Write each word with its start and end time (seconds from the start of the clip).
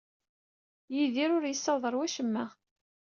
Yidir 0.95 1.29
ur 1.37 1.43
yessawaḍ 1.47 1.83
ɣer 1.85 1.93
wacemma. 1.99 2.45